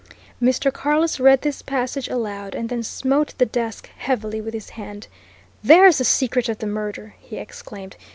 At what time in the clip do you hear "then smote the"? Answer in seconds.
2.69-3.45